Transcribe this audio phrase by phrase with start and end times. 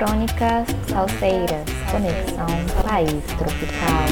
[0.00, 2.46] Crônicas Salseiras, Conexão
[2.88, 4.06] País Tropical.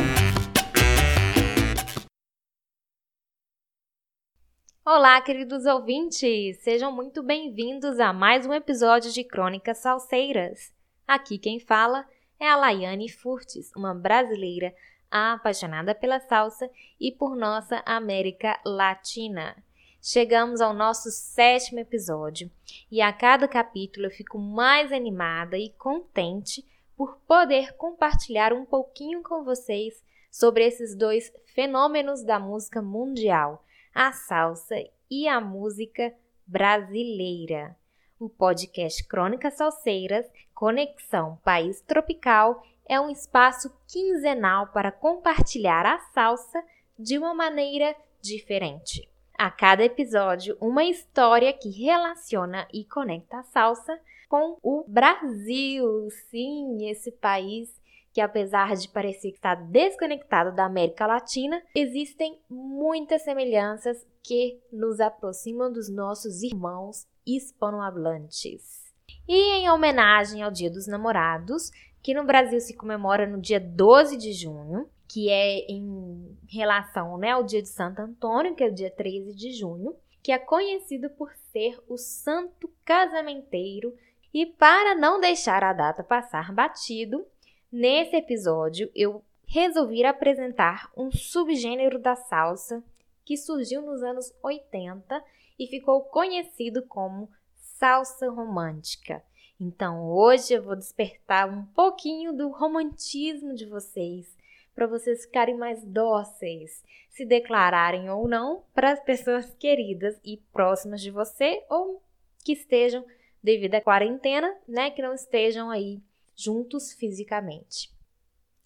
[4.85, 6.59] Olá, queridos ouvintes!
[6.59, 10.75] Sejam muito bem-vindos a mais um episódio de Crônicas Salseiras.
[11.07, 12.07] Aqui quem fala
[12.39, 14.75] é a Laiane Furtes, uma brasileira
[15.11, 16.69] apaixonada pela salsa
[17.01, 19.57] e por nossa América Latina.
[20.01, 22.51] Chegamos ao nosso sétimo episódio
[22.91, 26.65] e a cada capítulo eu fico mais animada e contente
[26.97, 34.13] por poder compartilhar um pouquinho com vocês sobre esses dois fenômenos da música mundial, a
[34.13, 34.77] salsa
[35.11, 36.15] e a música
[36.47, 37.77] brasileira.
[38.21, 46.63] O podcast Crônicas Salseiras, Conexão País Tropical, é um espaço quinzenal para compartilhar a salsa
[46.97, 49.09] de uma maneira diferente.
[49.39, 53.97] A cada episódio, uma história que relaciona e conecta a salsa
[54.29, 56.09] com o Brasil.
[56.29, 57.81] Sim, esse país
[58.13, 65.73] que, apesar de parecer estar desconectado da América Latina, existem muitas semelhanças que nos aproximam
[65.73, 68.93] dos nossos irmãos hispanohablantes.
[69.29, 71.71] E em homenagem ao Dia dos Namorados,
[72.03, 77.31] que no Brasil se comemora no dia 12 de junho, que é em relação né,
[77.31, 81.09] ao dia de Santo Antônio, que é o dia 13 de junho, que é conhecido
[81.09, 83.97] por ser o santo casamenteiro.
[84.33, 87.27] E para não deixar a data passar batido,
[87.73, 92.85] nesse episódio eu resolvi apresentar um subgênero da salsa
[93.25, 95.25] que surgiu nos anos 80
[95.59, 99.25] e ficou conhecido como salsa romântica.
[99.59, 104.37] Então hoje eu vou despertar um pouquinho do romantismo de vocês
[104.79, 111.01] para vocês ficarem mais dóceis, se declararem ou não para as pessoas queridas e próximas
[111.01, 112.01] de você ou
[112.45, 113.05] que estejam
[113.43, 116.01] devido à quarentena, né, que não estejam aí
[116.37, 117.91] juntos fisicamente.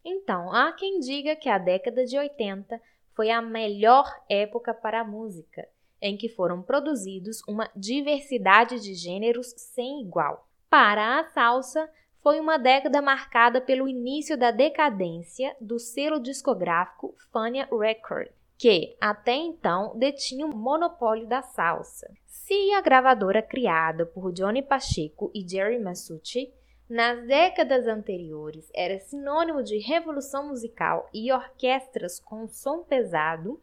[0.04, 2.78] Então, há quem diga que a década de 80
[3.14, 5.66] foi a melhor época para a música,
[5.98, 10.46] em que foram produzidos uma diversidade de gêneros sem igual.
[10.68, 11.88] Para a salsa,
[12.22, 19.34] foi uma década marcada pelo início da decadência do selo discográfico Fania Record, que até
[19.34, 22.08] então detinha o monopólio da salsa.
[22.24, 26.52] Se a gravadora criada por Johnny Pacheco e Jerry Masucci
[26.88, 33.60] nas décadas anteriores era sinônimo de revolução musical e orquestras com som pesado,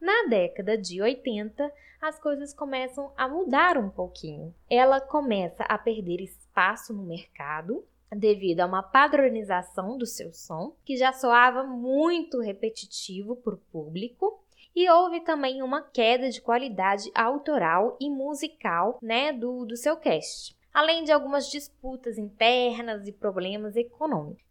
[0.00, 1.70] na década de 80
[2.00, 4.54] as coisas começam a mudar um pouquinho.
[4.70, 10.96] Ela começa a perder espaço no mercado devido a uma padronização do seu som, que
[10.96, 14.42] já soava muito repetitivo para o público,
[14.74, 20.56] e houve também uma queda de qualidade autoral e musical né, do, do seu cast,
[20.72, 24.44] além de algumas disputas internas e problemas econômicos.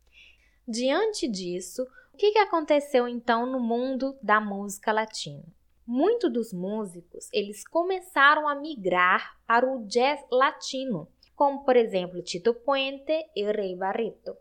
[0.68, 5.46] Diante disso, o que, aconteceu então no mundo da música latina?
[5.86, 11.08] Muitos dos músicos eles começaram a migrar para o jazz latino,
[11.38, 14.36] como por exemplo Tito Puente e Rei Barreto.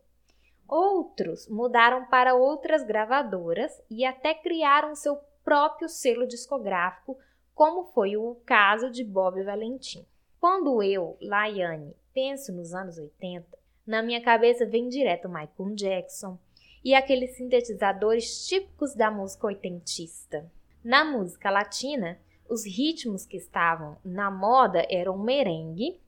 [0.67, 7.19] Outros mudaram para outras gravadoras e até criaram seu próprio selo discográfico,
[7.55, 10.07] como foi o caso de Bob Valentim.
[10.41, 13.47] Quando eu, Laiane, penso nos anos 80,
[13.87, 16.39] na minha cabeça vem direto Michael Jackson
[16.83, 20.51] e aqueles sintetizadores típicos da música oitentista.
[20.83, 22.19] Na música latina,
[22.49, 26.01] os ritmos que estavam na moda eram merengue,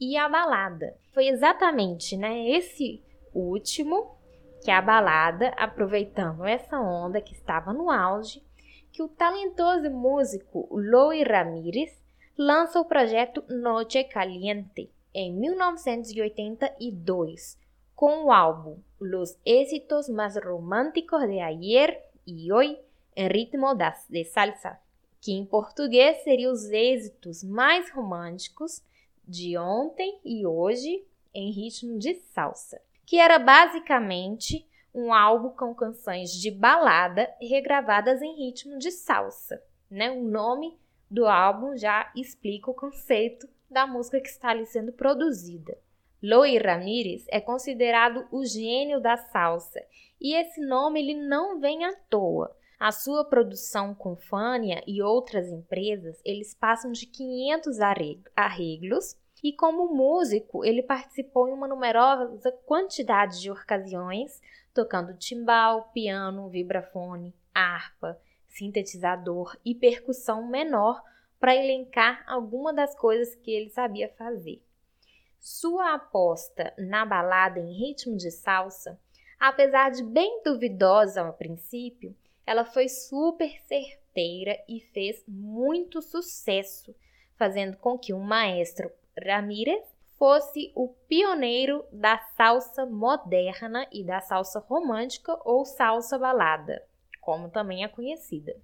[0.00, 0.96] e a balada.
[1.12, 3.00] Foi exatamente né, esse
[3.34, 4.16] último,
[4.62, 8.44] que a balada, aproveitando essa onda que estava no auge,
[8.92, 12.00] que o talentoso músico Louis Ramírez
[12.36, 17.58] lança o projeto Noche Caliente em 1982,
[17.94, 22.78] com o álbum Los éxitos más románticos de ayer y hoy
[23.14, 24.80] en ritmo de salsa,
[25.20, 28.82] que em português seria os êxitos mais românticos
[29.26, 36.30] de ontem e hoje em ritmo de salsa, que era basicamente um álbum com canções
[36.30, 39.62] de balada regravadas em ritmo de salsa.
[39.90, 40.10] Né?
[40.10, 40.76] O nome
[41.10, 45.76] do álbum já explica o conceito da música que está ali sendo produzida.
[46.22, 49.84] Louis Ramírez é considerado o gênio da salsa
[50.20, 52.55] e esse nome ele não vem à toa.
[52.78, 57.78] A sua produção com Fania e outras empresas, eles passam de 500
[58.36, 64.42] arreglos e como músico, ele participou em uma numerosa quantidade de ocasiões,
[64.74, 71.02] tocando timbal, piano, vibrafone, harpa, sintetizador e percussão menor
[71.40, 74.62] para elencar alguma das coisas que ele sabia fazer.
[75.40, 79.00] Sua aposta na balada em ritmo de salsa,
[79.40, 82.14] apesar de bem duvidosa ao princípio,
[82.46, 86.94] ela foi super certeira e fez muito sucesso,
[87.36, 88.90] fazendo com que o maestro
[89.20, 89.84] Ramírez
[90.16, 96.82] fosse o pioneiro da salsa moderna e da salsa romântica ou salsa balada,
[97.20, 98.56] como também é conhecida.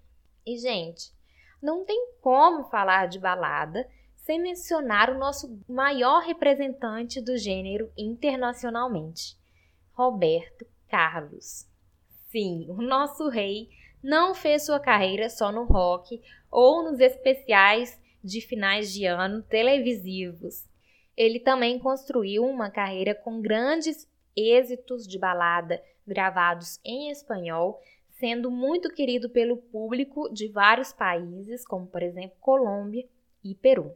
[0.46, 1.12] E, gente,
[1.60, 3.86] não tem como falar de balada
[4.16, 9.36] sem mencionar o nosso maior representante do gênero internacionalmente,
[9.92, 11.71] Roberto Carlos.
[12.32, 13.68] Sim, o nosso rei
[14.02, 16.18] não fez sua carreira só no rock
[16.50, 20.66] ou nos especiais de finais de ano televisivos.
[21.14, 27.78] Ele também construiu uma carreira com grandes êxitos de balada gravados em espanhol,
[28.18, 33.06] sendo muito querido pelo público de vários países, como por exemplo Colômbia
[33.44, 33.92] e Peru.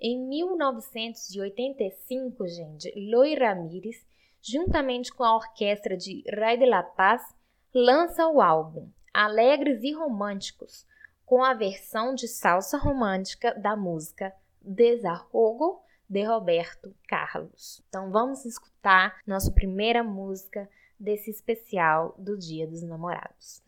[0.00, 4.08] Em 1985, gente, Loi Ramírez
[4.40, 7.39] juntamente com a orquestra de Ray de la Paz,
[7.74, 10.86] lança o álbum Alegres e Românticos,
[11.24, 17.82] com a versão de salsa romântica da música Desarrogo de Roberto Carlos.
[17.88, 20.68] Então vamos escutar nossa primeira música
[20.98, 23.62] desse especial do Dia dos Namorados.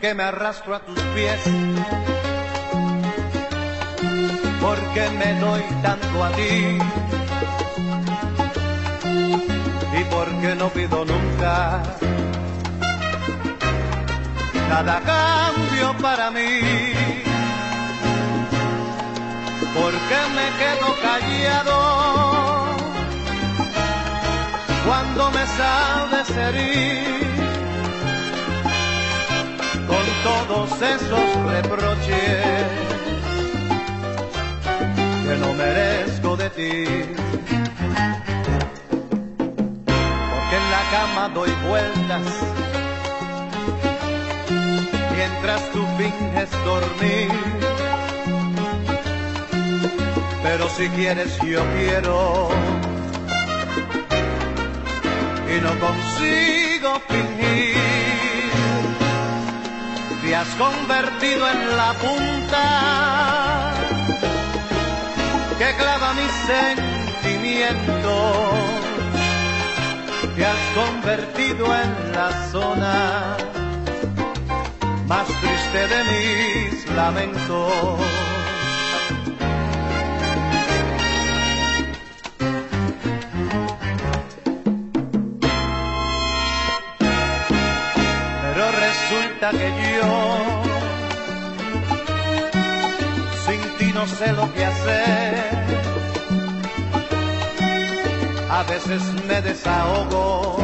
[0.00, 1.40] Que me arrastro a tus pies,
[4.60, 6.78] porque me doy tanto a ti.
[10.00, 11.82] Y porque no pido nunca
[14.70, 16.60] nada cambio para mí,
[19.74, 21.76] porque me quedo callado
[24.86, 27.39] cuando me sabes herir
[30.22, 32.66] todos esos reproches
[35.24, 36.84] que no merezco de ti.
[40.32, 42.22] Porque en la cama doy vueltas
[45.16, 47.30] mientras tú finges dormir.
[50.42, 52.48] Pero si quieres yo quiero
[55.54, 58.29] y no consigo fingir
[60.22, 63.72] te has convertido en la punta
[65.58, 68.36] que clava mis sentimientos.
[70.36, 73.36] Te has convertido en la zona
[75.06, 78.29] más triste de mis lamentos.
[89.48, 90.62] Que yo
[93.46, 95.60] sin ti no sé lo que hacer.
[98.50, 100.58] A veces me desahogo,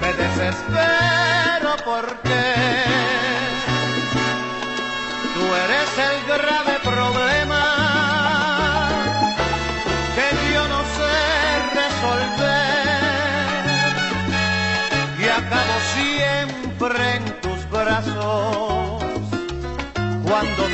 [0.00, 2.87] me desespero porque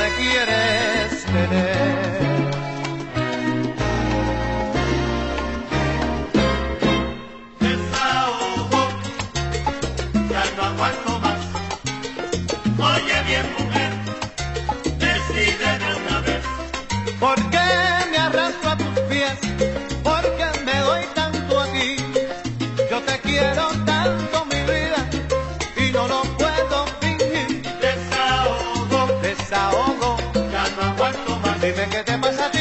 [0.04, 2.33] me quieres tener.
[32.24, 32.53] mga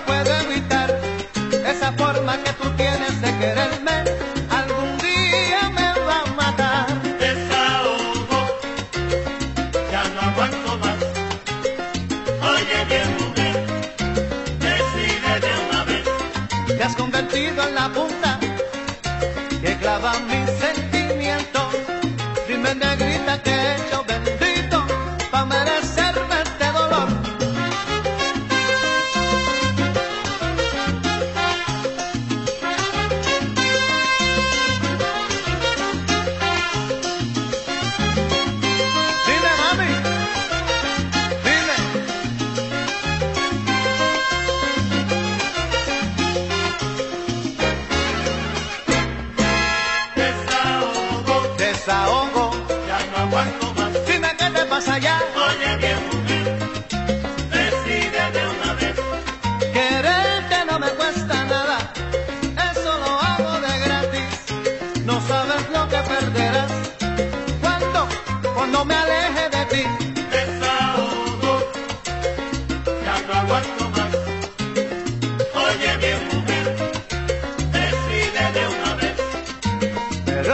[0.00, 0.43] no lo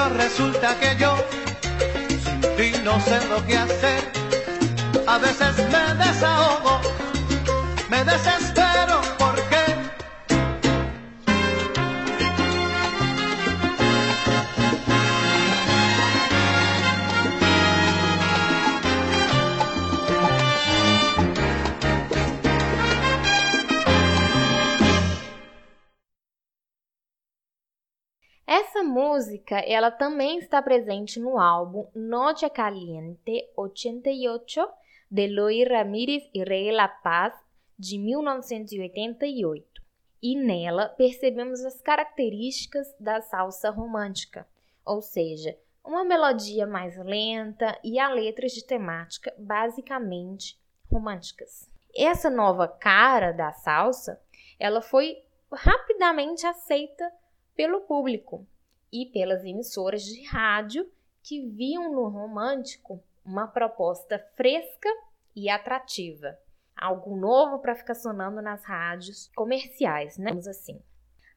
[0.03, 1.15] Pero resulta que yo
[2.25, 4.11] sin ti no sé lo que hacer.
[5.07, 6.81] A veces me desahogo,
[7.91, 9.20] me desespero
[28.91, 34.69] música, ela também está presente no álbum Noche Caliente 88
[35.09, 37.33] de Eloy Ramírez e Rey La Paz
[37.79, 39.65] de 1988.
[40.21, 44.47] E nela percebemos as características da salsa romântica,
[44.85, 51.71] ou seja, uma melodia mais lenta e a letras de temática basicamente românticas.
[51.97, 54.21] Essa nova cara da salsa,
[54.59, 57.11] ela foi rapidamente aceita
[57.55, 58.47] pelo público
[58.93, 60.91] e pelas emissoras de rádio
[61.23, 64.89] que viam no romântico uma proposta fresca
[65.37, 66.37] e atrativa,
[66.77, 70.31] algo novo para ficar sonando nas rádios comerciais, né?
[70.31, 70.81] Vamos assim.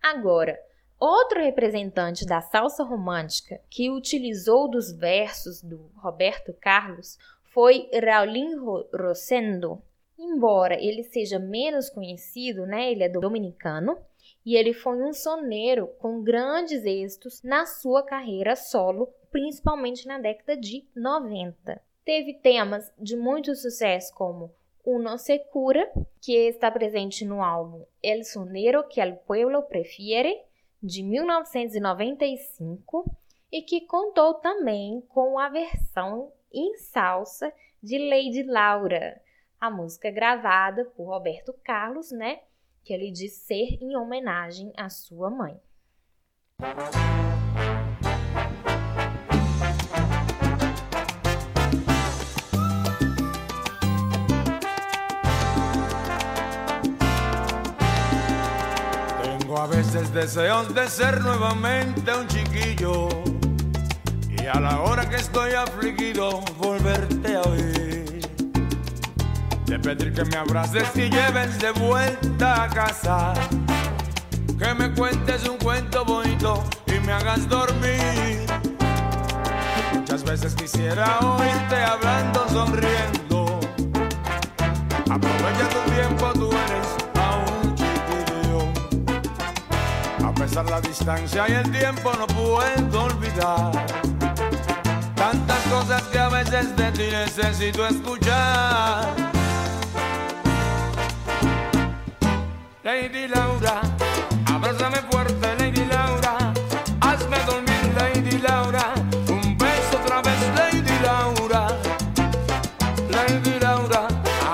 [0.02, 0.60] Agora,
[1.00, 7.18] outro representante da salsa romântica que utilizou dos versos do Roberto Carlos
[7.54, 9.82] foi Raulinho Rosendo.
[10.18, 12.92] Embora ele seja menos conhecido, né?
[12.92, 13.98] Ele é dominicano
[14.46, 20.58] e ele foi um soneiro com grandes êxitos na sua carreira solo, principalmente na década
[20.58, 21.82] de 90.
[22.04, 24.52] Teve temas de muito sucesso como
[24.86, 25.90] Uno se cura,
[26.22, 30.44] que está presente no álbum El sonero que el pueblo prefiere,
[30.82, 33.10] de 1995,
[33.50, 39.22] e que contou também com a versão em salsa de Lady Laura,
[39.60, 42.42] a música gravada por Roberto Carlos, né?
[42.84, 45.60] Que ele diz ser em homenagem à sua mãe.
[59.22, 63.08] Tengo a veces deseos de ser nuevamente un chiquillo
[64.30, 67.83] y a la hora que estoy afligido volverte a oír.
[69.74, 73.34] De pedir que me abraces y lleves de vuelta a casa.
[74.60, 78.46] Que me cuentes un cuento bonito y me hagas dormir.
[79.94, 83.60] Muchas veces quisiera oírte hablando, sonriendo.
[85.10, 88.70] Aprovecha tu tiempo, tú eres aún chiquillo.
[90.24, 93.72] A pesar la distancia y el tiempo no puedo olvidar.
[95.16, 99.33] Tantas cosas que a veces de ti necesito escuchar.
[102.84, 103.80] Lady Laura,
[104.46, 106.54] abrázame fuerte, Lady Laura.
[107.00, 108.94] Hazme dormir, Lady Laura.
[109.30, 111.68] Un beso otra vez, Lady Laura.
[113.10, 114.08] Lady Laura,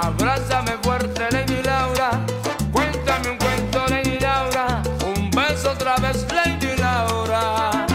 [0.04, 2.24] abrázame fuerte, Lady Laura.
[2.72, 4.84] Cuéntame un cuento, Lady Laura.
[5.08, 7.88] Un beso otra vez, Lady Laura.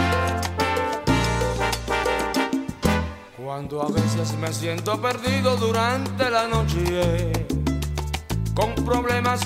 [3.37, 7.31] Cuando a veces me siento perdido durante la noche,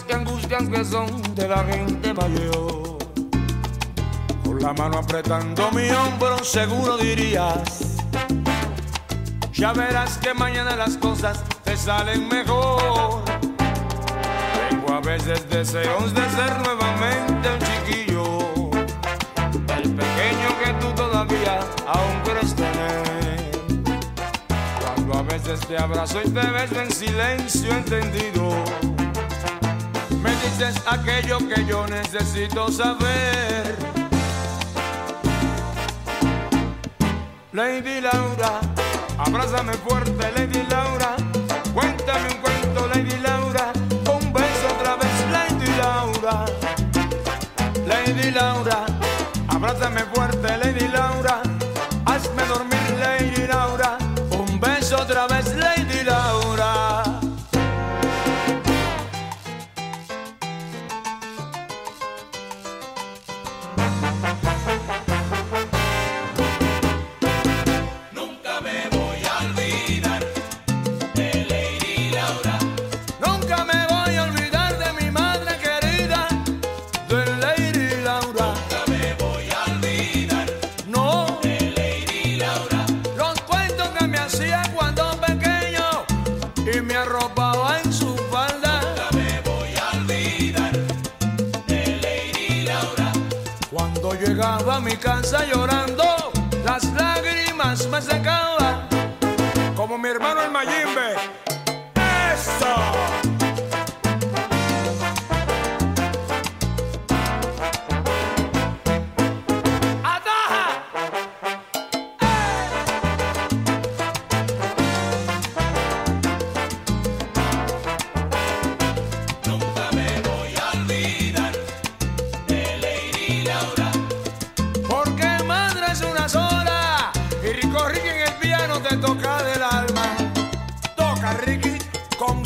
[0.07, 2.97] y angustias que son de la gente mayor.
[4.43, 7.97] Con la mano apretando mi hombro, seguro dirías,
[9.53, 13.23] ya verás que mañana las cosas te salen mejor.
[15.01, 18.69] veces deseos de ser nuevamente un chiquillo,
[19.75, 23.51] el pequeño que tú todavía aún quieres tener.
[24.95, 28.63] Cuando a veces te abrazo y te beso en silencio entendido,
[30.49, 33.75] dices aquello que yo necesito saber.
[37.51, 38.61] Lady Laura,
[39.17, 40.58] abrázame fuerte, Lady
[94.81, 96.31] mi casa llorando,
[96.63, 98.78] las lágrimas me secaban.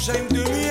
[0.04, 0.63] shame to me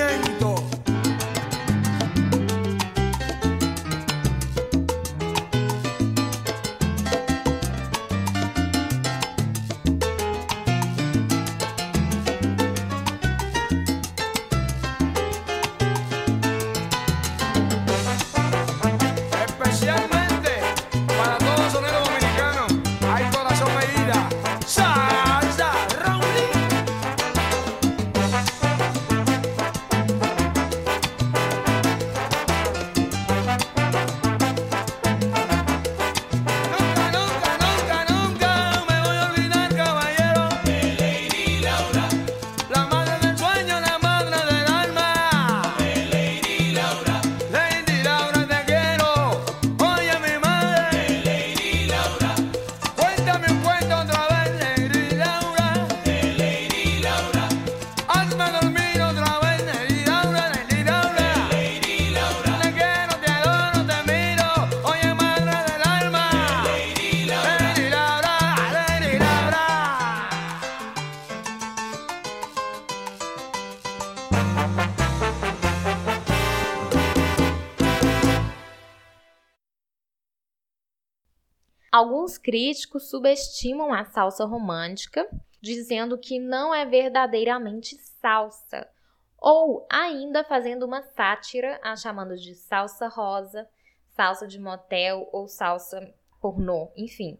[81.93, 85.29] Alguns críticos subestimam a salsa romântica,
[85.61, 88.89] dizendo que não é verdadeiramente salsa,
[89.37, 93.69] ou ainda fazendo uma sátira, a chamando de salsa rosa,
[94.15, 97.37] salsa de motel ou salsa pornô, enfim.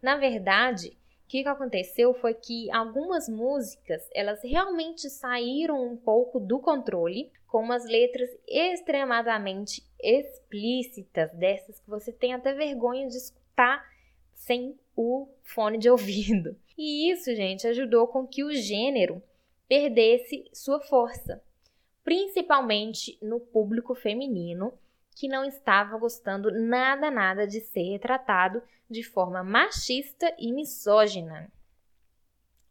[0.00, 6.60] Na verdade, o que aconteceu foi que algumas músicas, elas realmente saíram um pouco do
[6.60, 13.95] controle, com umas letras extremadamente explícitas, dessas que você tem até vergonha de escutar
[14.36, 16.56] sem o fone de ouvido.
[16.78, 19.22] E isso, gente, ajudou com que o gênero
[19.66, 21.42] perdesse sua força,
[22.04, 24.74] principalmente no público feminino,
[25.16, 31.50] que não estava gostando nada, nada de ser retratado de forma machista e misógina.